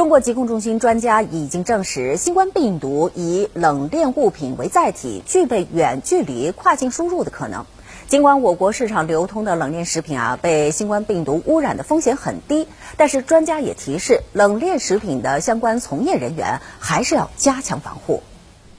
[0.00, 7.66] 中国疾控中心专家已经证实，新冠病毒以冷链物品为载体，具备远距离跨境输入的可能。
[8.08, 12.66] 尽管我国市场流通的冷链食品啊被新冠病毒污染的风险很低，
[12.96, 18.22] 但是专家也提示，冷链食品的相关从业人员还是要加强防护。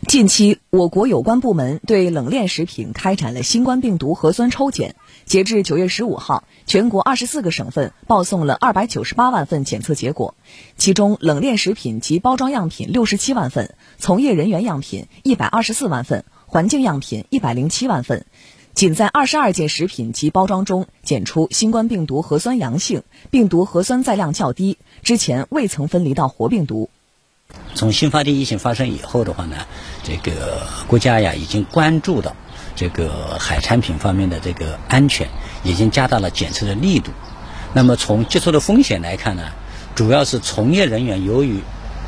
[0.07, 4.95] 近期，我国有关部门对冷链食品开展了新冠病毒核酸抽检。
[5.25, 10.33] 截至九月十五号，全国二十四个省份报送了二百九十八万份检测结果，
[10.75, 18.25] 其中冷链食品及包装样品六十七万份，从业人员样品一百二十四万份，环境样品一百零七万份。
[18.73, 26.89] 仅在二十二件食品及包装中检出新冠病毒核酸阳性，病毒核酸载量较低，之前未曾分离到活病毒。
[27.73, 29.55] 从新发地疫情发生以后的话呢，
[30.03, 32.35] 这个国家呀已经关注到
[32.75, 35.27] 这个海产品方面的这个安全，
[35.63, 37.11] 已经加大了检测的力度。
[37.73, 39.43] 那么从接触的风险来看呢，
[39.95, 41.59] 主要是从业人员由于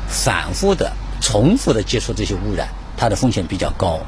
[0.06, 4.00] 反复的、重复的接触这些污染，它的风险比较高。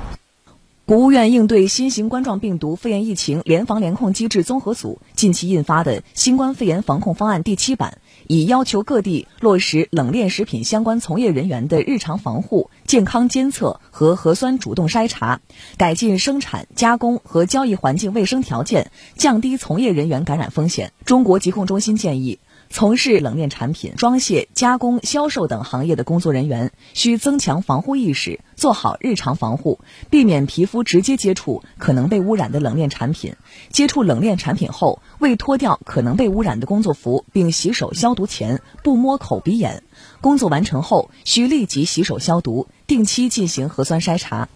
[0.87, 15.41] 国务院应对新型冠状病毒肺炎疫情联防联控机制综合组近期印发的《新冠肺炎防控方案》第七版，已要求各地落实冷链食品相关从业人员的日常防护、健康监测和核酸主动筛查，
[15.77, 20.93] 改进生产、加工和交易环境卫生条件，降低从业人员感染风险。
[21.05, 22.39] 中国疾控中心建议。
[22.69, 33.35] 从事冷链产品装卸、加工、销售等行业的工作人员，需增强防护意识，做好日常防护，避免皮肤直接接触可能被污染的冷链产品。
[33.71, 39.83] 接触冷链产品后，未脱掉可能被污染的工作服并洗手消毒前，不摸口鼻眼。
[40.21, 44.49] 工作完成后，需立即洗手消毒，定期进行核酸筛查。